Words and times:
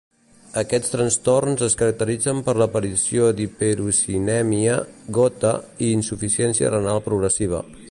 Aquests 0.59 0.93
trastorns 0.93 1.61
es 1.67 1.75
caracteritzen 1.81 2.39
per 2.47 2.55
l'aparició 2.61 3.27
d'hiperuricèmia, 3.41 4.81
gota 5.19 5.55
i 5.89 5.93
insuficiència 6.01 6.73
renal 6.77 7.07
progressiva. 7.11 7.65